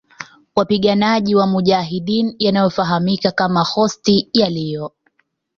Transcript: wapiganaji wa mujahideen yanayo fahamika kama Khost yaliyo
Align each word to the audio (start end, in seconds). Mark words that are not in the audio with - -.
wapiganaji 0.55 1.35
wa 1.35 1.47
mujahideen 1.47 2.35
yanayo 2.39 2.69
fahamika 2.69 3.31
kama 3.31 3.65
Khost 3.65 4.25
yaliyo 4.33 4.91